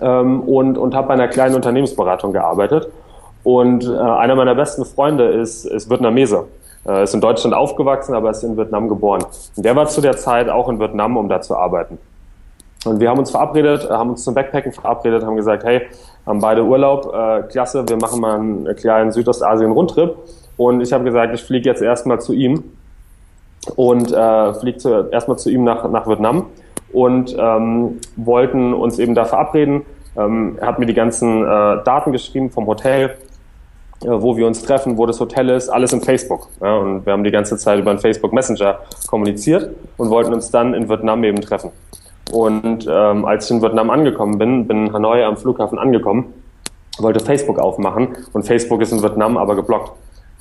[0.00, 2.88] ähm, und, und habe bei einer kleinen Unternehmensberatung gearbeitet
[3.42, 6.44] und äh, einer meiner besten Freunde ist, ist Vietnameser.
[6.84, 9.24] Er ist in Deutschland aufgewachsen, aber ist in Vietnam geboren.
[9.56, 11.98] Und der war zu der Zeit auch in Vietnam, um da zu arbeiten.
[12.84, 15.82] Und wir haben uns verabredet, haben uns zum Backpacken verabredet, haben gesagt, hey,
[16.26, 20.14] haben beide Urlaub, äh, klasse, wir machen mal einen kleinen Südostasien-Rundtrip.
[20.56, 22.62] Und ich habe gesagt, ich fliege jetzt erstmal zu ihm
[23.76, 26.46] und äh, fliege erstmal zu ihm nach, nach Vietnam
[26.92, 29.82] und ähm, wollten uns eben da verabreden.
[30.16, 31.46] Ähm, er hat mir die ganzen äh,
[31.84, 33.10] Daten geschrieben vom Hotel, äh,
[34.04, 36.48] wo wir uns treffen, wo das Hotel ist, alles in Facebook.
[36.60, 40.50] Ja, und wir haben die ganze Zeit über einen Facebook Messenger kommuniziert und wollten uns
[40.50, 41.70] dann in Vietnam eben treffen.
[42.32, 46.32] Und ähm, als ich in Vietnam angekommen bin, bin in Hanoi am Flughafen angekommen,
[46.98, 49.92] wollte Facebook aufmachen und Facebook ist in Vietnam aber geblockt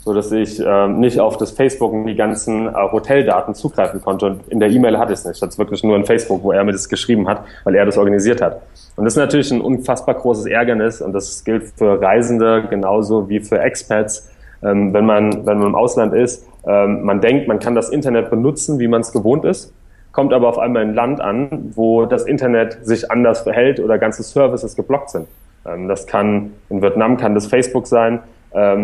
[0.03, 4.25] so dass ich äh, nicht auf das Facebook und die ganzen äh, Hoteldaten zugreifen konnte.
[4.25, 5.37] Und in der E-Mail hatte ich es nicht.
[5.37, 7.97] Ich hatte wirklich nur in Facebook, wo er mir das geschrieben hat, weil er das
[7.97, 8.61] organisiert hat.
[8.97, 13.39] Und das ist natürlich ein unfassbar großes Ärgernis und das gilt für Reisende genauso wie
[13.39, 14.29] für Expats.
[14.61, 18.29] Ähm, wenn man wenn man im Ausland ist, ähm, man denkt, man kann das Internet
[18.29, 19.73] benutzen, wie man es gewohnt ist,
[20.11, 23.97] kommt aber auf einmal in ein Land an, wo das Internet sich anders verhält oder
[23.97, 25.27] ganze Services geblockt sind.
[25.65, 28.19] Ähm, das kann in Vietnam kann das Facebook sein,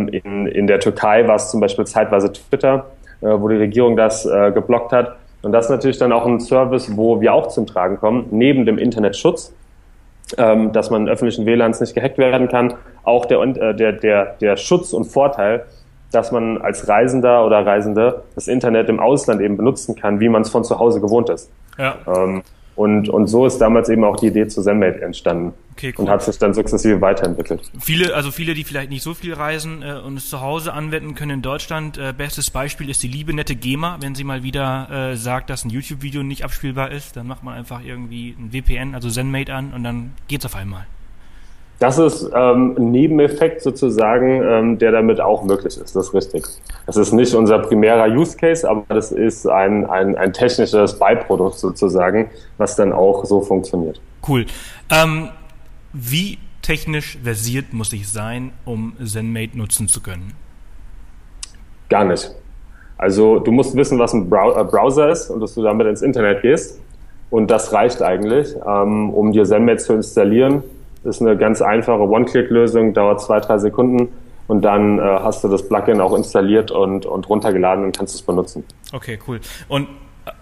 [0.07, 2.87] in, in der Türkei war es zum Beispiel zeitweise Twitter,
[3.21, 5.15] äh, wo die Regierung das äh, geblockt hat.
[5.41, 8.65] Und das ist natürlich dann auch ein Service, wo wir auch zum Tragen kommen, neben
[8.65, 9.53] dem Internetschutz,
[10.37, 14.35] ähm, dass man in öffentlichen WLANs nicht gehackt werden kann, auch der, äh, der, der,
[14.41, 15.65] der Schutz und Vorteil,
[16.11, 20.41] dass man als Reisender oder Reisende das Internet im Ausland eben benutzen kann, wie man
[20.41, 21.51] es von zu Hause gewohnt ist.
[21.77, 21.95] Ja.
[22.07, 22.41] Ähm,
[22.79, 25.53] und, und so ist damals eben auch die Idee zu ZenMate entstanden.
[25.73, 26.05] Okay, cool.
[26.05, 27.69] Und hat sich dann sukzessive weiterentwickelt.
[27.77, 31.13] Viele, also viele, die vielleicht nicht so viel reisen äh, und es zu Hause anwenden
[31.13, 31.97] können in Deutschland.
[31.97, 33.97] Äh, bestes Beispiel ist die liebe nette GEMA.
[33.99, 37.53] Wenn sie mal wieder äh, sagt, dass ein YouTube-Video nicht abspielbar ist, dann macht man
[37.53, 40.87] einfach irgendwie ein VPN, also ZenMate an und dann geht's auf einmal.
[41.79, 45.95] Das ist ähm, ein Nebeneffekt sozusagen, ähm, der damit auch möglich ist.
[45.95, 46.43] Das ist richtig.
[46.85, 51.57] Das ist nicht unser primärer Use Case, aber das ist ein, ein, ein technisches Beiprodukt
[51.57, 54.01] sozusagen, was dann auch so funktioniert.
[54.27, 54.45] Cool.
[54.89, 55.29] Ähm,
[55.93, 60.33] wie technisch versiert muss ich sein, um ZenMate nutzen zu können?
[61.87, 62.29] Gar nicht.
[62.97, 66.41] Also du musst wissen, was ein äh, Browser ist und dass du damit ins Internet
[66.41, 66.81] gehst.
[67.29, 70.61] Und das reicht eigentlich, ähm, um dir ZenMate zu installieren
[71.03, 74.09] ist eine ganz einfache One-Click-Lösung, dauert zwei, drei Sekunden
[74.47, 78.21] und dann äh, hast du das Plugin auch installiert und, und runtergeladen und kannst es
[78.21, 78.63] benutzen.
[78.91, 79.39] Okay, cool.
[79.67, 79.87] Und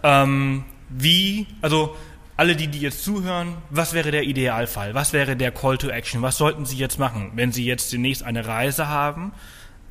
[0.03, 1.91] ähm, wie, also
[2.37, 4.93] alle, die, die jetzt zuhören, was wäre der Idealfall?
[4.93, 6.21] Was wäre der Call to Action?
[6.21, 9.31] Was sollten Sie jetzt machen, wenn Sie jetzt demnächst eine Reise haben?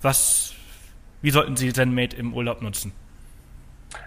[0.00, 0.54] Was,
[1.22, 2.92] wie sollten Sie ZenMate im Urlaub nutzen?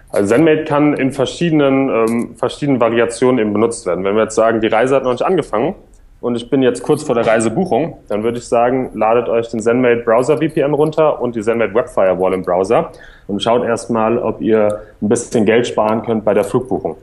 [0.10, 4.04] Also ZenMate kann in verschiedenen, ähm, verschiedenen Variationen eben benutzt werden.
[4.04, 5.76] Wenn wir jetzt sagen, die Reise hat noch nicht angefangen,
[6.22, 9.62] und ich bin jetzt kurz vor der Reisebuchung, dann würde ich sagen, ladet euch den
[9.62, 12.92] ZenMate Browser VPN runter und die ZenMate Web Firewall im Browser
[13.28, 16.98] und schaut erstmal, ob ihr ein bisschen Geld sparen könnt bei der Flugbuchung.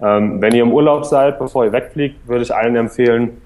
[0.00, 3.40] Ähm, wenn ihr im Urlaub seid, bevor ihr wegfliegt, würde ich allen empfehlen,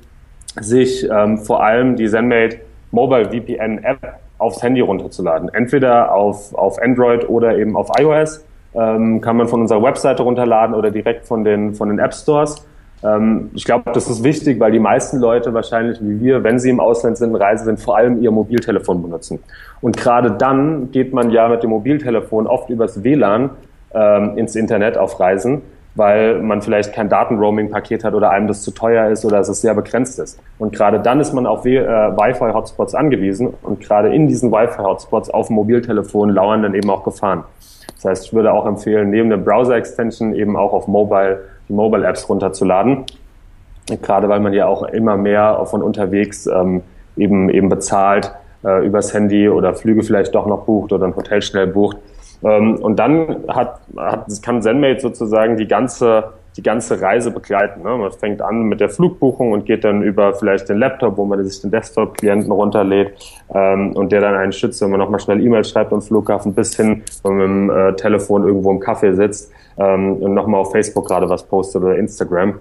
[0.61, 3.99] sich ähm, vor allem die ZenMate Mobile VPN App
[4.39, 5.53] aufs Handy runterzuladen.
[5.53, 8.45] Entweder auf, auf Android oder eben auf iOS.
[8.75, 12.67] ähm, kann man von unserer Webseite runterladen oder direkt von den, von den App Stores.
[13.05, 16.71] Ähm, ich glaube, das ist wichtig, weil die meisten Leute wahrscheinlich wie wir, wenn sie
[16.71, 19.39] im Ausland sind, Reise sind, vor allem ihr Mobiltelefon benutzen.
[19.81, 23.51] Und gerade dann geht man ja mit dem Mobiltelefon oft übers WLAN
[23.95, 25.63] ähm, ins Internet auf Reisen,
[25.95, 29.75] weil man vielleicht kein Datenroaming-Paket hat oder einem das zu teuer ist oder es sehr
[29.75, 30.41] begrenzt ist.
[30.59, 35.47] Und gerade dann ist man auf äh, Wi-Fi-Hotspots angewiesen und gerade in diesen Wi-Fi-Hotspots auf
[35.49, 37.45] dem Mobiltelefon lauern dann eben auch Gefahren.
[37.95, 42.29] Das heißt, ich würde auch empfehlen, neben der Browser-Extension eben auch auf Mobile die Mobile-Apps
[42.29, 43.05] runterzuladen.
[44.03, 46.83] Gerade weil man ja auch immer mehr von unterwegs ähm,
[47.17, 48.33] eben, eben bezahlt
[48.65, 51.97] äh, übers Handy oder Flüge vielleicht doch noch bucht oder ein Hotel schnell bucht.
[52.43, 57.83] Ähm, und dann hat, hat, kann ZenMate sozusagen die ganze, die ganze Reise begleiten.
[57.85, 57.97] Ne?
[57.97, 61.43] Man fängt an mit der Flugbuchung und geht dann über vielleicht den Laptop, wo man
[61.45, 63.15] sich den Desktop-Klienten runterlädt
[63.55, 66.77] ähm, und der dann einen schützt, wenn man nochmal schnell E-Mail schreibt am Flughafen, bis
[66.77, 70.73] hin, wenn man mit dem äh, Telefon irgendwo im Kaffee sitzt ähm, und nochmal auf
[70.73, 72.59] Facebook gerade was postet oder Instagram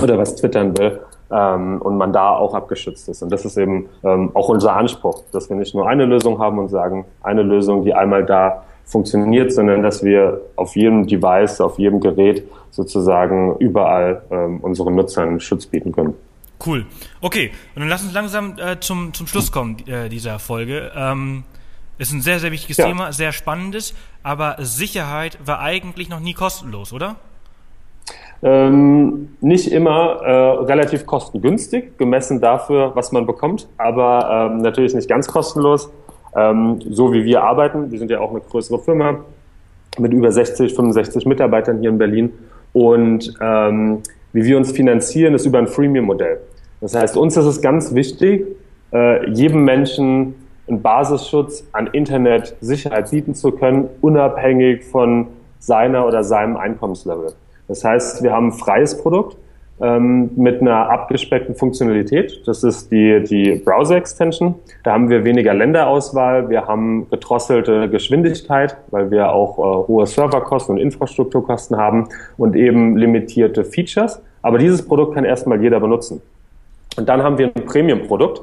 [0.00, 1.00] oder was twittern will.
[1.28, 3.20] Ähm, und man da auch abgeschützt ist.
[3.20, 6.60] Und das ist eben ähm, auch unser Anspruch, dass wir nicht nur eine Lösung haben
[6.60, 11.78] und sagen, eine Lösung, die einmal da funktioniert, sondern dass wir auf jedem Device, auf
[11.78, 16.14] jedem Gerät sozusagen überall ähm, unseren Nutzern Schutz bieten können.
[16.64, 16.86] Cool.
[17.20, 20.90] Okay, und dann lass uns langsam äh, zum, zum Schluss kommen äh, dieser Folge.
[20.96, 21.44] Ähm,
[21.98, 22.86] ist ein sehr, sehr wichtiges ja.
[22.86, 27.16] Thema, sehr spannendes, aber Sicherheit war eigentlich noch nie kostenlos, oder?
[28.42, 35.08] Ähm, nicht immer äh, relativ kostengünstig, gemessen dafür, was man bekommt, aber ähm, natürlich nicht
[35.08, 35.90] ganz kostenlos
[36.36, 37.90] ähm, so wie wir arbeiten.
[37.90, 39.20] Wir sind ja auch eine größere Firma
[39.98, 42.32] mit über 60, 65 Mitarbeitern hier in Berlin.
[42.72, 46.40] Und ähm, wie wir uns finanzieren, ist über ein Freemium-Modell.
[46.80, 48.44] Das heißt, uns ist es ganz wichtig,
[48.92, 50.34] äh, jedem Menschen
[50.68, 57.32] einen Basisschutz an Internet-Sicherheit bieten zu können, unabhängig von seiner oder seinem Einkommenslevel.
[57.68, 59.36] Das heißt, wir haben ein freies Produkt,
[59.80, 62.42] ähm, mit einer abgespeckten Funktionalität.
[62.46, 64.54] Das ist die, die Browser-Extension.
[64.84, 70.76] Da haben wir weniger Länderauswahl, wir haben gedrosselte Geschwindigkeit, weil wir auch äh, hohe Serverkosten
[70.76, 72.08] und Infrastrukturkosten haben
[72.38, 74.22] und eben limitierte Features.
[74.42, 76.22] Aber dieses Produkt kann erstmal jeder benutzen.
[76.96, 78.42] Und dann haben wir ein Premium-Produkt.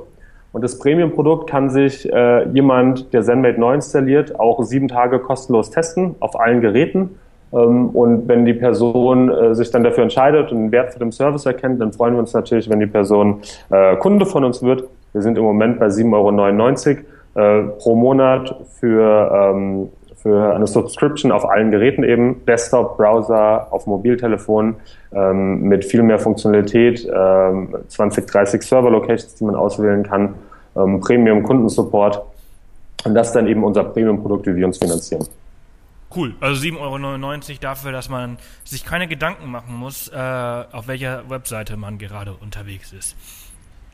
[0.52, 5.72] Und das Premium-Produkt kann sich äh, jemand, der ZenMate neu installiert, auch sieben Tage kostenlos
[5.72, 7.18] testen auf allen Geräten
[7.54, 11.46] und wenn die Person äh, sich dann dafür entscheidet und einen Wert für den Service
[11.46, 14.86] erkennt, dann freuen wir uns natürlich, wenn die Person äh, Kunde von uns wird.
[15.14, 16.98] Wir sind im Moment bei 7,99
[17.36, 23.68] Euro äh, pro Monat für, ähm, für eine Subscription auf allen Geräten eben, Desktop, Browser,
[23.70, 24.78] auf Mobiltelefon
[25.14, 27.08] ähm, mit viel mehr Funktionalität,
[27.88, 30.34] 20, 30 Server-Locations, die man auswählen kann,
[30.74, 32.24] Premium-Kundensupport.
[33.06, 35.28] Und das ist dann eben unser Premium-Produkt, wie wir uns finanzieren.
[36.16, 36.36] Cool.
[36.40, 41.78] Also 7,99 Euro dafür, dass man sich keine Gedanken machen muss, äh, auf welcher Webseite
[41.78, 43.16] man gerade unterwegs ist.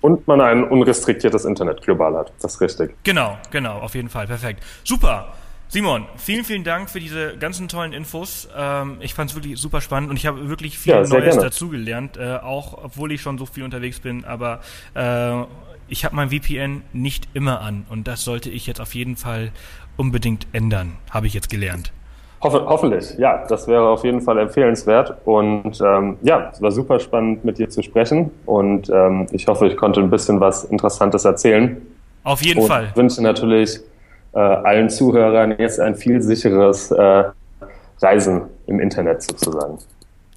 [0.02, 2.32] Und man ein unrestriktiertes Internet global hat.
[2.42, 2.96] Das ist richtig.
[3.04, 4.28] Genau, genau, auf jeden Fall.
[4.28, 4.64] Perfekt.
[4.84, 5.34] Super.
[5.68, 8.50] Simon, vielen, vielen Dank für diese ganzen tollen Infos.
[8.58, 12.18] Ähm, ich fand es wirklich super spannend und ich habe wirklich viel ja, Neues dazugelernt,
[12.18, 14.26] äh, auch obwohl ich schon so viel unterwegs bin.
[14.26, 14.62] Aber
[14.96, 15.44] äh,
[15.88, 19.52] ich habe mein VPN nicht immer an und das sollte ich jetzt auf jeden Fall
[19.96, 21.92] unbedingt ändern, habe ich jetzt gelernt.
[22.42, 25.18] Hoffe, hoffentlich, ja, das wäre auf jeden Fall empfehlenswert.
[25.26, 28.32] Und ähm, ja, es war super spannend, mit dir zu sprechen.
[28.46, 31.82] Und ähm, ich hoffe, ich konnte ein bisschen was Interessantes erzählen.
[32.24, 32.88] Auf jeden und Fall.
[32.92, 33.82] Ich wünsche natürlich
[34.34, 37.24] äh, allen Zuhörern jetzt ein viel sicheres äh,
[38.02, 39.80] Reisen im Internet sozusagen.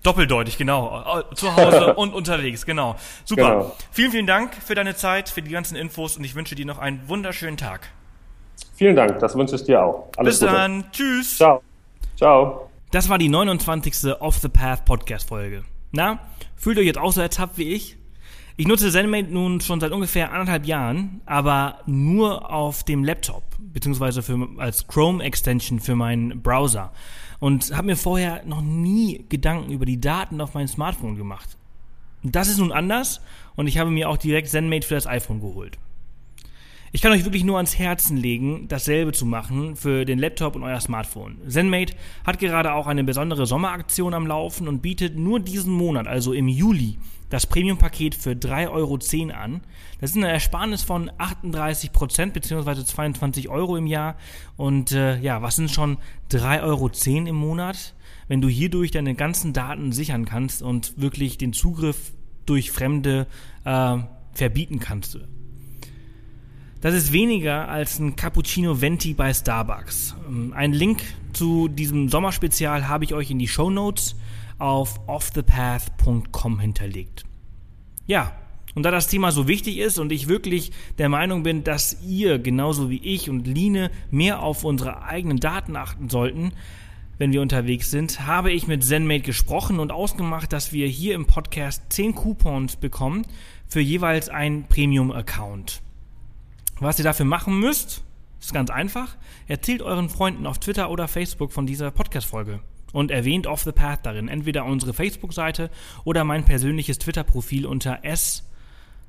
[0.03, 1.23] Doppeldeutig, genau.
[1.35, 2.97] Zu Hause und unterwegs, genau.
[3.25, 3.43] Super.
[3.43, 3.77] Genau.
[3.93, 6.79] Vielen, vielen Dank für deine Zeit, für die ganzen Infos und ich wünsche dir noch
[6.79, 7.89] einen wunderschönen Tag.
[8.75, 10.09] Vielen Dank, das wünsche ich dir auch.
[10.17, 10.59] Alles Bis Gute.
[10.61, 10.85] dann.
[10.91, 11.37] Tschüss.
[11.37, 11.63] Ciao.
[12.23, 12.71] Ciao.
[12.93, 14.15] Das war die 29.
[14.21, 15.65] Off the Path Podcast Folge.
[15.91, 16.21] Na,
[16.55, 17.97] fühlt euch jetzt auch so ertappt wie ich?
[18.57, 24.23] Ich nutze ZenMate nun schon seit ungefähr anderthalb Jahren, aber nur auf dem Laptop, beziehungsweise
[24.23, 26.93] für, als Chrome-Extension für meinen Browser.
[27.41, 31.59] Und habe mir vorher noch nie Gedanken über die Daten auf meinem Smartphone gemacht.
[32.23, 33.21] Das ist nun anders
[33.57, 35.77] und ich habe mir auch direkt ZenMate für das iPhone geholt.
[36.95, 40.63] Ich kann euch wirklich nur ans Herzen legen, dasselbe zu machen für den Laptop und
[40.63, 41.39] euer Smartphone.
[41.49, 41.95] ZenMate
[42.27, 46.49] hat gerade auch eine besondere Sommeraktion am Laufen und bietet nur diesen Monat, also im
[46.49, 46.99] Juli,
[47.31, 48.99] das Premium-Paket für 3,10 Euro
[49.35, 49.63] an.
[50.03, 52.85] Das ist eine Ersparnis von 38 Prozent bzw.
[52.85, 54.17] 22 Euro im Jahr.
[54.59, 55.97] Und äh, ja, was sind schon
[56.31, 56.91] 3,10 Euro
[57.27, 57.95] im Monat,
[58.29, 62.13] wenn du hierdurch deine ganzen Daten sichern kannst und wirklich den Zugriff
[62.45, 63.29] durch Fremde
[63.65, 63.97] äh,
[64.35, 65.19] verbieten kannst?
[66.83, 70.17] Das ist weniger als ein Cappuccino Venti bei Starbucks.
[70.27, 71.01] Ähm, ein Link
[71.33, 74.17] zu diesem Sommerspezial habe ich euch in die Show Notes
[74.59, 77.23] auf offthepath.com hinterlegt.
[78.09, 78.33] Ja,
[78.75, 82.41] und da das Thema so wichtig ist und ich wirklich der Meinung bin, dass ihr
[82.41, 86.51] genauso wie ich und Line mehr auf unsere eigenen Daten achten sollten,
[87.17, 91.27] wenn wir unterwegs sind, habe ich mit ZenMate gesprochen und ausgemacht, dass wir hier im
[91.27, 93.25] Podcast 10 Coupons bekommen
[93.69, 95.81] für jeweils einen Premium-Account.
[96.81, 98.03] Was ihr dafür machen müsst,
[98.41, 99.17] ist ganz einfach.
[99.47, 102.61] Erzählt euren Freunden auf Twitter oder Facebook von dieser Podcast-Folge
[102.93, 104.29] und erwähnt Off the Path darin.
[104.29, 105.71] Entweder unsere Facebook-Seite
[106.05, 108.49] oder mein persönliches Twitter-Profil unter S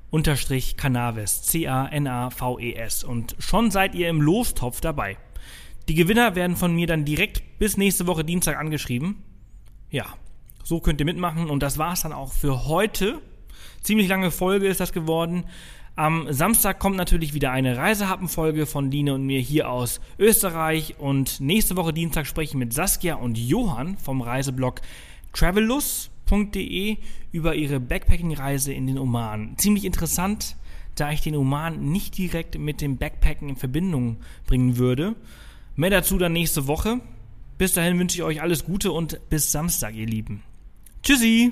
[0.09, 3.03] unterstrich Canaves, C-A-N-A-V-E-S.
[3.03, 5.17] Und schon seid ihr im Lostopf dabei.
[5.87, 9.23] Die Gewinner werden von mir dann direkt bis nächste Woche Dienstag angeschrieben.
[9.89, 10.05] Ja,
[10.63, 11.49] so könnt ihr mitmachen.
[11.49, 13.21] Und das war's dann auch für heute.
[13.81, 15.45] Ziemlich lange Folge ist das geworden.
[15.95, 20.95] Am Samstag kommt natürlich wieder eine Reisehappenfolge von Line und mir hier aus Österreich.
[20.99, 24.81] Und nächste Woche Dienstag spreche ich mit Saskia und Johann vom Reiseblog
[25.33, 26.97] Travelus www.reise.de
[27.31, 29.55] über ihre Backpacking-Reise in den Oman.
[29.57, 30.55] Ziemlich interessant,
[30.95, 35.15] da ich den Oman nicht direkt mit dem Backpacken in Verbindung bringen würde.
[35.75, 36.99] Mehr dazu dann nächste Woche.
[37.57, 40.43] Bis dahin wünsche ich euch alles Gute und bis Samstag, ihr Lieben.
[41.01, 41.51] Tschüssi!